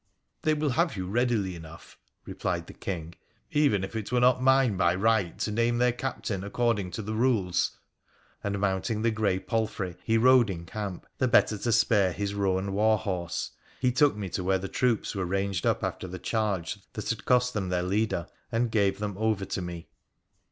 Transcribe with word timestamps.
'They 0.41 0.55
will 0.55 0.71
have 0.71 0.97
you 0.97 1.05
readily 1.05 1.53
enough,' 1.55 1.95
replied 2.25 2.65
the 2.65 2.73
King,' 2.73 3.13
even 3.51 3.83
if 3.83 3.95
it 3.95 4.11
were 4.11 4.19
not 4.19 4.41
mine 4.41 4.75
by 4.75 4.95
right 4.95 5.37
to 5.37 5.51
name 5.51 5.77
their 5.77 5.91
captain, 5.91 6.43
according 6.43 6.89
to 6.93 7.03
their 7.03 7.13
rules.' 7.13 7.77
And, 8.43 8.57
mounting 8.59 9.03
the 9.03 9.11
grey 9.11 9.37
palfrey, 9.37 9.95
he 10.03 10.17
rode 10.17 10.49
in 10.49 10.65
camp, 10.65 11.05
the 11.19 11.27
better 11.27 11.55
to 11.59 11.71
spare 11.71 12.13
his 12.13 12.33
roan 12.33 12.73
war 12.73 12.97
horse, 12.97 13.51
he 13.79 13.91
took 13.91 14.15
me 14.15 14.27
to 14.29 14.43
where 14.43 14.57
the 14.57 14.67
troops 14.67 15.13
were 15.13 15.23
ranged 15.23 15.67
up 15.67 15.83
after 15.83 16.07
the 16.07 16.17
charge 16.17 16.79
that 16.93 17.11
had 17.11 17.25
cost 17.25 17.53
them 17.53 17.69
their 17.69 17.83
leader, 17.83 18.25
and 18.51 18.71
gave 18.71 18.97
them 18.97 19.15
over 19.19 19.45
to 19.45 19.61
me. 19.61 19.87